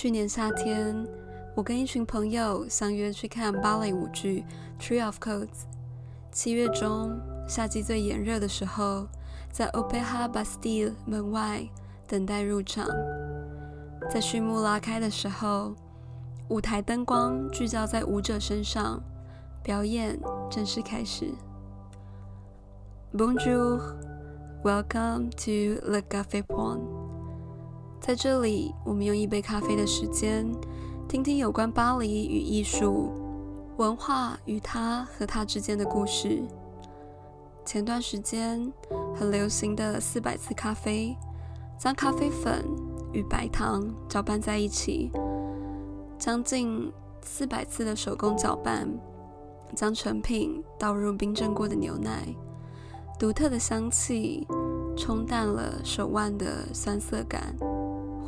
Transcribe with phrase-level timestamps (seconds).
[0.00, 1.04] 去年夏天，
[1.56, 4.44] 我跟一群朋友相约去看芭蕾舞剧
[4.80, 5.46] 《Tree of Codes》。
[6.30, 9.08] 七月中，夏季最炎热的时候，
[9.50, 11.68] 在 Opera Bastille 门外
[12.06, 12.86] 等待入场。
[14.08, 15.74] 在序幕拉开的时候，
[16.46, 19.02] 舞台灯光聚焦在舞者身上，
[19.64, 20.16] 表演
[20.48, 21.34] 正式开始。
[23.12, 23.80] Bonjour,
[24.62, 26.97] welcome to Le Café Point。
[28.00, 30.50] 在这里，我们用一杯咖啡的时间，
[31.06, 33.10] 听听有关巴黎与艺术、
[33.76, 36.42] 文化与它和它之间的故事。
[37.66, 38.72] 前段时间
[39.14, 41.14] 很流行的四百次咖啡，
[41.78, 42.64] 将咖啡粉
[43.12, 45.10] 与白糖搅拌在一起，
[46.18, 46.90] 将近
[47.20, 48.88] 四百次的手工搅拌，
[49.74, 52.26] 将成品倒入冰镇过的牛奶，
[53.18, 54.46] 独特的香气
[54.96, 57.54] 冲淡了手腕的酸涩感。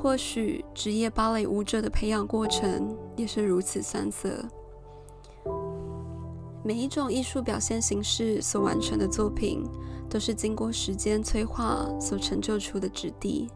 [0.03, 4.43] 或许职业芭蕾舞者的培养过程也是如此酸涩。
[6.65, 9.63] 每一种艺术表现形式所完成的作品，
[10.09, 13.51] 都是经过时间催化所成就出的质地。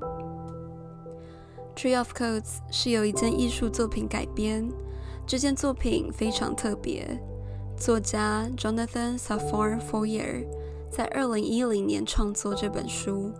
[1.78, 4.66] 《Tree of Codes》是由一件艺术作品改编，
[5.26, 7.20] 这件作品非常特别。
[7.76, 10.46] 作家 Jonathan Safran Foyer
[10.90, 13.32] 在二零一零年创作这本书。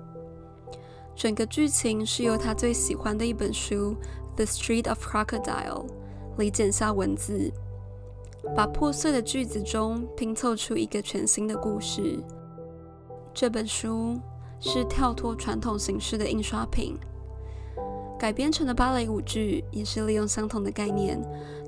[1.17, 3.97] 整个剧情是由他最喜欢的一本书
[4.37, 5.87] 《The Street of Crocodile》
[6.37, 7.51] 里剪下文字，
[8.55, 12.23] 把破碎的句子中拼凑出一个全新的故事。
[13.33, 14.21] 这本书
[14.61, 16.99] 是跳脱传统形式的印刷品，
[18.19, 21.19] 改编成的芭蕾舞剧也是利用相同的概念，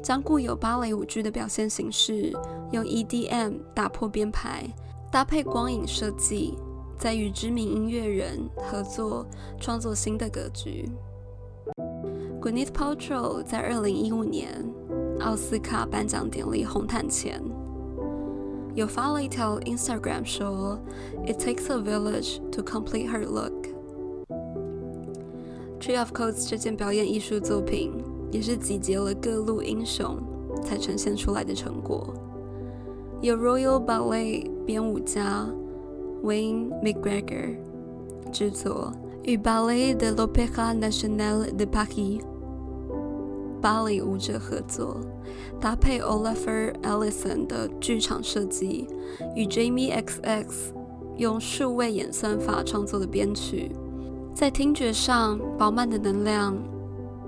[0.03, 2.37] 将固有芭蕾舞剧的表现形式
[2.73, 4.69] 用 EDM 打破编排，
[5.11, 6.55] 搭配光影设计。
[6.99, 9.25] 在与知名音乐人合作
[9.61, 10.91] 创作新的歌剧。
[12.41, 14.69] Gwyneth Paltrow 在二零一五年
[15.21, 17.41] 奥斯卡颁奖典礼红毯前，
[18.75, 20.77] 有发了一条 Instagram 说
[21.25, 23.53] ：“It takes a village to complete her look。”
[25.79, 27.93] Tree of Codes 这件表演艺术作品
[28.33, 30.19] 也是集结了各路英雄
[30.65, 32.13] 才呈现出来的成果，
[33.21, 35.47] 有 Royal Ballet 编舞家。
[36.23, 37.57] Wayne McGregor
[38.33, 38.93] 制作，
[39.25, 42.21] 与 Ballet de l'Opéra National de Paris
[43.61, 45.01] 芭蕾舞者合作，
[45.61, 48.87] 搭配 Olafur Ellison 的剧场设计，
[49.35, 50.47] 与 Jamie XX
[51.17, 53.73] 用数位演算法创作的编曲，
[54.35, 56.57] 在听觉上饱满的能量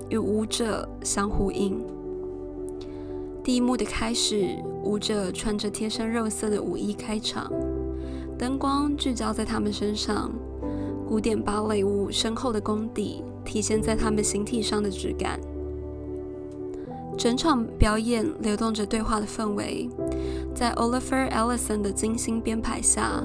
[0.09, 1.83] 与舞者相呼应。
[3.43, 7.51] 第一幕的开始，舞者穿着贴身肉色的舞衣开场。
[8.41, 10.31] 灯光聚焦在他们身上，
[11.07, 15.39] 古典芭蕾舞深厚的功底体现在他们形体上的质感。
[17.15, 19.87] 整场表演流动着对话的氛围，
[20.55, 23.23] 在 Oliver Ellison 的精心编排下，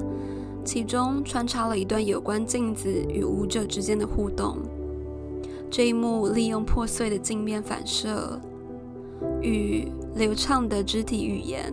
[0.62, 4.58] 其中穿插了一段有关镜子与舞者之间的互动。
[5.70, 8.38] 这一幕利用破碎的镜面反射
[9.40, 11.72] 与流畅的肢体语言。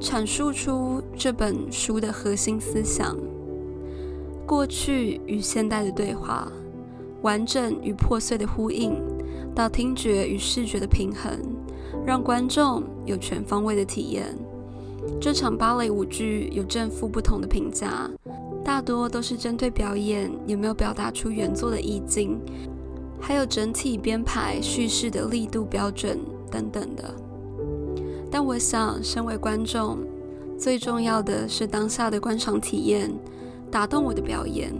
[0.00, 3.14] 阐述出这本书的核心思想：
[4.46, 6.50] 过去与现代的对话，
[7.20, 8.96] 完整与破碎的呼应，
[9.54, 11.38] 到听觉与视觉的平衡，
[12.06, 14.34] 让观众有全方位的体验。
[15.20, 18.10] 这场芭蕾舞剧有正负不同的评价，
[18.64, 22.40] 大多都是针对表演有没有表达出原作的意境，
[23.20, 26.18] 还有整体编排叙事的力度标准
[26.50, 27.14] 等等的。
[28.30, 29.98] 但我想，身为观众，
[30.56, 33.10] 最重要的是当下的观赏体验，
[33.70, 34.72] 打动我的表演。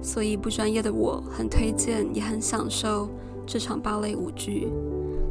[0.00, 3.08] 所以，不专业的我很推荐，也很享受
[3.44, 4.68] 这场芭蕾舞剧。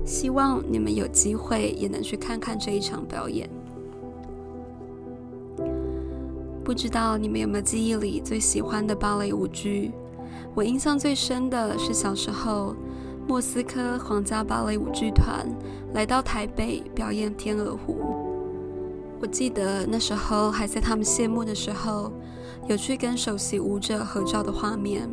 [0.06, 3.50] 希望你们有机会也能去看看这一场表演。
[6.66, 9.94] 不知道你们有没有记忆里最喜欢的芭蕾舞剧？
[10.54, 12.75] 我印象最深的是小时候。
[13.27, 15.45] 莫斯科皇家芭蕾舞剧团
[15.94, 17.94] 来到台北表演《天鹅湖》，
[19.19, 22.09] 我记得那时候还在他们谢幕的时候，
[22.69, 25.09] 有去跟首席舞者合照的画面。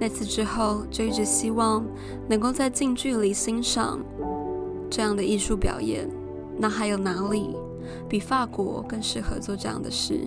[0.00, 1.84] 那次之后，就一直希望
[2.26, 4.00] 能够在近距离欣赏
[4.88, 6.08] 这样的艺术表演。
[6.56, 7.54] 那还有哪里
[8.08, 10.20] 比法国更适合做这样的事？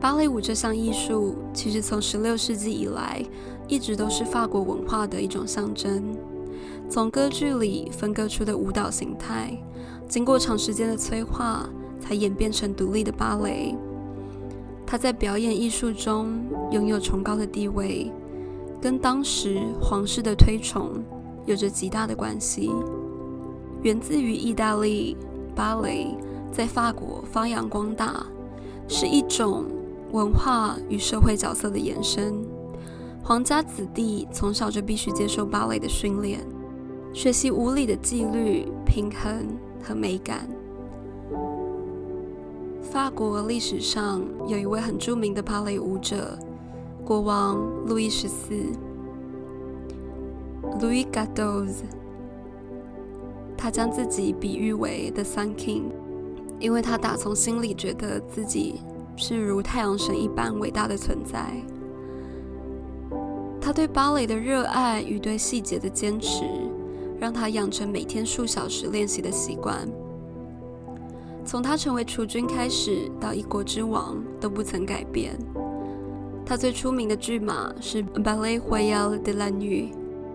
[0.00, 3.22] 芭蕾舞这项艺术，其实从十六世纪以来，
[3.70, 6.02] 一直都是法国文化的一种象征。
[6.90, 9.56] 从歌剧里分割出的舞蹈形态，
[10.08, 11.70] 经过长时间的催化，
[12.00, 13.76] 才演变成独立的芭蕾。
[14.84, 18.10] 它在表演艺术中拥有崇高的地位，
[18.82, 21.04] 跟当时皇室的推崇
[21.46, 22.68] 有着极大的关系。
[23.82, 25.16] 源自于意大利
[25.54, 26.08] 芭蕾
[26.50, 28.26] 在法国发扬光大，
[28.88, 29.64] 是一种
[30.10, 32.34] 文化与社会角色的延伸。
[33.22, 36.40] 皇家子弟从小就必须接受芭蕾的训练，
[37.12, 39.46] 学习舞理的纪律、平衡
[39.82, 40.48] 和美感。
[42.82, 46.36] 法国历史上有一位很著名的芭蕾舞者，
[47.04, 47.56] 国王
[47.86, 48.52] 路易十四
[50.80, 51.84] （Louis g a d o z。
[53.56, 55.82] 他将自己比喻为 The Sun King，
[56.58, 58.80] 因为他打从心里觉得自己
[59.16, 61.52] 是如太阳神一般伟大的存在。
[63.60, 66.44] 他对芭蕾的热爱与对细节的坚持，
[67.18, 69.86] 让他养成每天数小时练习的习惯。
[71.44, 75.36] 从他成为储君开始，到一国之王都不曾改变。
[76.46, 79.92] 他最出名的剧码是《Ballet Royal de la Nuit》，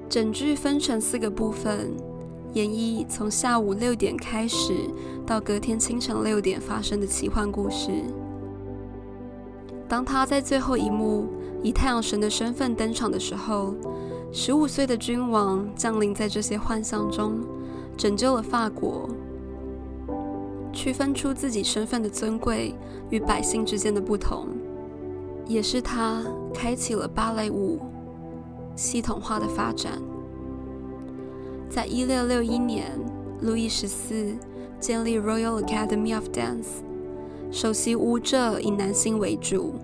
[0.07, 1.91] 整剧分成四个部分，
[2.53, 4.73] 演绎从下午六点开始
[5.25, 7.91] 到隔天清晨六点发生的奇幻故事。
[9.87, 11.27] 当他在最后一幕
[11.63, 13.73] 以太阳神的身份登场的时候，
[14.31, 17.39] 十五岁的君王降临在这些幻象中，
[17.97, 19.09] 拯救了法国。
[20.71, 22.75] 区分出自己身份的尊贵
[23.09, 24.49] 与百姓之间的不同，
[25.47, 26.21] 也是他
[26.53, 27.79] 开启了芭蕾舞
[28.75, 29.93] 系统化的发展。
[31.69, 32.91] 在一六六一年，
[33.41, 34.35] 路易十四
[34.79, 36.83] 建立 Royal Academy of Dance，
[37.51, 39.75] 首席舞者以男性为主，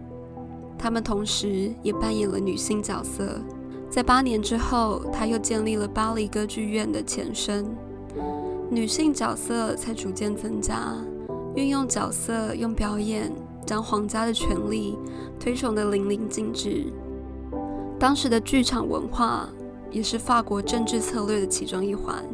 [0.82, 3.40] 他们同时也扮演了女性角色。
[3.88, 7.68] 在八年之后，他又建立了巴黎歌剧院的前身。
[8.68, 10.96] 女性角色才逐渐增加，
[11.56, 13.32] 运用角色用表演
[13.64, 14.98] 将皇家的权力
[15.40, 16.92] 推崇得淋漓尽致。
[18.00, 19.48] 当时的剧场文化
[19.92, 22.26] 也是法国政治策略的其中一环，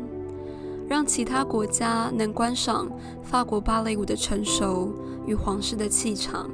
[0.88, 2.90] 让其他国家能观赏
[3.24, 4.94] 法国芭蕾舞的成熟
[5.26, 6.50] 与皇室的气场。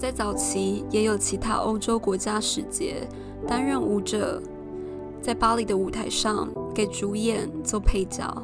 [0.00, 3.06] 在早期，也有其他欧洲国家使节
[3.46, 4.40] 担任舞者，
[5.20, 8.42] 在巴黎的舞台上给主演做配角。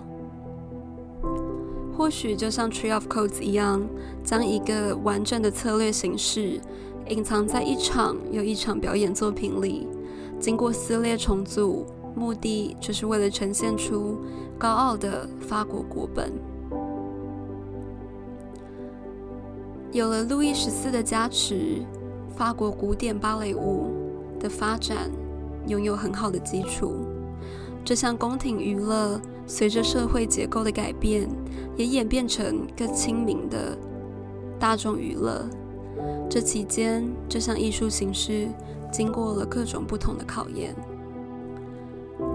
[1.97, 3.89] 或许就像《Tree of Codes》一样，
[4.23, 6.61] 将一个完整的策略形式
[7.09, 9.89] 隐藏在一场又一场表演作品里，
[10.39, 14.19] 经过撕裂重组，目的就是为了呈现出
[14.59, 16.31] 高傲的法国国本。
[19.97, 21.83] 有了路易十四的加持，
[22.37, 23.95] 法国古典芭蕾舞
[24.39, 25.11] 的发展
[25.69, 26.97] 拥有很好的基础。
[27.83, 31.27] 这项宫廷娱乐随着社会结构的改变，
[31.79, 33.75] 也演变成更亲民的
[34.61, 35.49] 大众娱乐。
[36.29, 38.49] 这期间，这项艺术形式
[38.93, 40.77] 经过了各种不同的考验。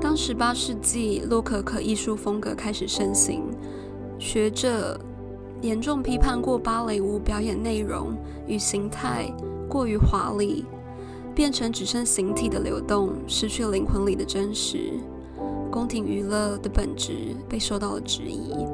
[0.02, 3.44] 当十八世纪洛可可艺术风格开始盛行，
[4.18, 5.00] 学者
[5.62, 8.16] 严重批判过芭蕾舞表演内容
[8.48, 9.32] 与形态
[9.70, 10.66] 过于华丽，
[11.36, 14.94] 变成只剩形体的流动，失去灵魂里的真实。
[15.70, 18.66] 宫廷娱乐的本质被受到了质疑。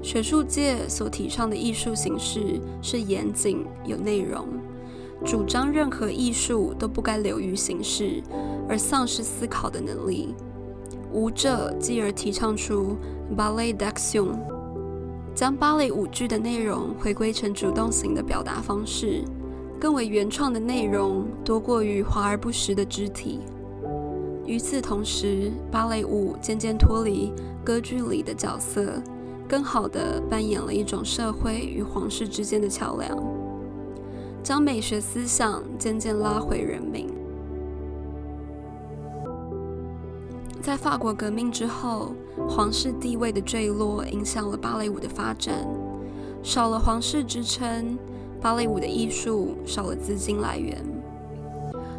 [0.00, 4.46] 学术界所提倡的艺术形式是严谨有内容，
[5.24, 8.22] 主张任何艺术都不该流于形式
[8.68, 10.34] 而丧失思考的能力。
[11.12, 12.96] 舞者继而提倡出
[13.36, 14.28] ballet d'action，
[15.36, 19.22] 将芭蕾舞剧的内容回归成主动型的表达方式，
[19.78, 23.40] 更为原创的内容多过于华而不实的肢体。
[24.46, 29.02] 与此同时，芭蕾舞渐渐脱离歌剧里的角色，
[29.46, 33.22] 更好地扮演了一种社会与皇室之间的桥梁，
[34.42, 37.15] 将美学思想渐渐拉回人民。
[40.66, 42.12] 在法国革命之后，
[42.48, 45.64] 皇室地位的坠落影响了芭蕾舞的发展，
[46.42, 47.96] 少了皇室支撑，
[48.42, 50.84] 芭蕾舞的艺术少了资金来源。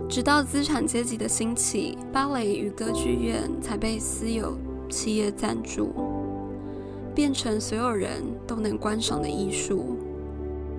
[0.10, 4.58] 直到资产阶级的兴起，芭蕾与歌剧院才被私有
[4.90, 5.94] 企业赞助，
[7.16, 9.96] 变成所有人都能观赏的艺术。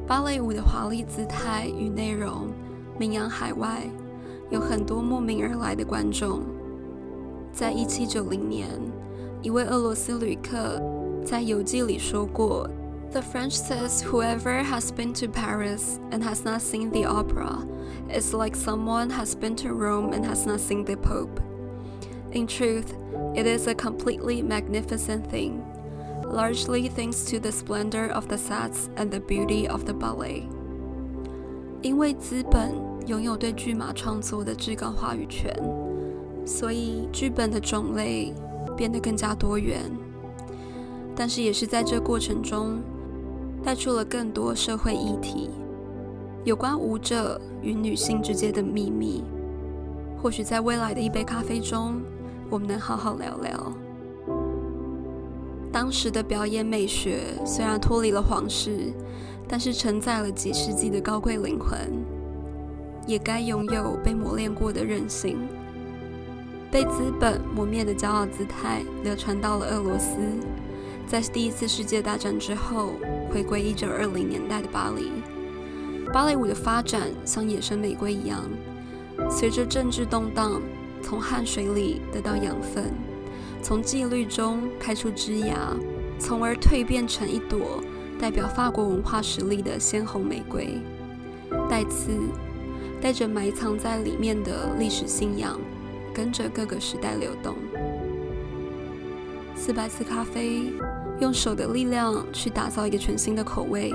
[0.06, 2.48] 芭蕾舞的华丽姿态与内容
[2.98, 3.88] 名扬海外，
[4.50, 6.42] 有很多慕名而来的观众。
[7.51, 8.69] 在一七九零年，
[9.41, 10.81] 一位俄罗斯旅客
[11.25, 12.69] 在游记里说过。
[13.11, 17.59] The French says whoever has been to Paris and has not seen the opera
[18.09, 21.39] is like someone has been to Rome and has not seen the Pope.
[22.31, 22.95] In truth,
[23.35, 25.61] it is a completely magnificent thing,
[26.25, 30.49] largely thanks to the splendor of the sets and the beauty of the ballet.
[31.83, 32.73] 因为资本
[33.05, 35.53] 拥有对剧码创作的至高话语权，
[36.48, 38.32] 所以剧本的种类
[38.74, 39.82] 变得更加多元。
[41.14, 42.78] 但是也是在这过程中，
[43.62, 45.50] 带出了更多社会议题，
[46.44, 49.22] 有关舞者与女性之间的秘密。
[50.22, 52.00] 或许在未来的一杯咖啡中，
[52.48, 53.72] 我们能好好聊聊。
[55.70, 58.90] 当时的表演美学虽然脱离了皇室，
[59.46, 61.78] 但是承载了几世纪的高贵灵魂，
[63.06, 65.36] 也该拥有被磨练过的韧性。
[66.70, 70.16] 被资本磨灭的骄傲姿态流传到了俄罗斯，
[71.06, 72.92] 在第一次世界大战之后，
[73.30, 75.10] 回归一九二零年代的巴黎，
[76.12, 78.44] 芭蕾舞的发展像野生玫瑰一样，
[79.30, 80.60] 随着政治动荡，
[81.02, 82.92] 从汗水里得到养分。
[83.62, 85.74] 从纪律中开出枝芽，
[86.18, 87.82] 从而蜕变成一朵
[88.20, 90.80] 代表法国文化实力的鲜红玫瑰，
[91.68, 92.12] 带刺，
[93.00, 95.58] 带着埋藏在里面的历史信仰，
[96.18, 97.54] 跟着各个时代流动。
[99.54, 100.72] 四百次咖啡，
[101.20, 103.94] 用手的力量去打造一个全新的口味，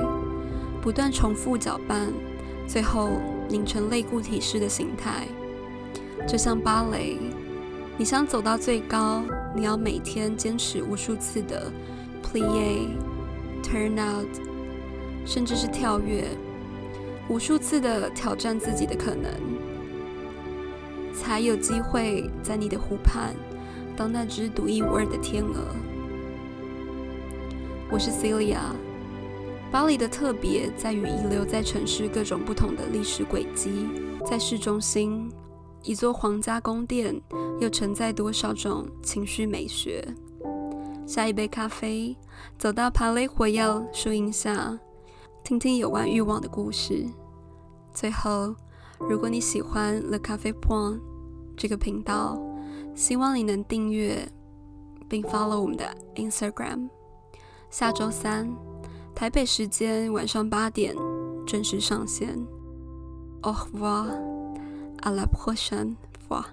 [0.81, 2.13] 不断重复搅拌，
[2.65, 3.09] 最后
[3.49, 5.27] 拧成类固体式的形态，
[6.25, 7.17] 就像芭蕾。
[7.97, 9.21] 你想走到最高，
[9.53, 11.69] 你要每天坚持无数次的
[12.23, 12.87] plie、
[13.61, 14.29] turn out，
[15.25, 16.23] 甚至是跳跃，
[17.27, 19.29] 无数次的挑战自己的可能，
[21.13, 23.35] 才有机会在你的湖畔
[23.95, 25.75] 当那只独一无二的天鹅。
[27.91, 28.57] 我是 Celia，
[29.71, 33.87] 巴黎的特别在于遗留在城市各种不同的历史轨迹，
[34.25, 35.31] 在市中心。
[35.83, 37.21] 一座皇家宫殿，
[37.59, 40.03] 又承载多少种情绪美学？
[41.05, 42.15] 下一杯咖啡，
[42.57, 44.79] 走到帕雷火药树荫下，
[45.43, 47.05] 听听有关欲望的故事。
[47.93, 48.55] 最后，
[49.09, 50.99] 如果你喜欢 The Cafe Point
[51.55, 52.41] 这个频道，
[52.95, 54.27] 希望你能订阅
[55.07, 56.89] 并 follow 我们的 Instagram。
[57.69, 58.49] 下周三，
[59.13, 60.95] 台北时间晚上八点
[61.45, 62.37] 正式上线。
[63.41, 64.33] Au revoir。
[65.01, 66.45] À la prochaine fois.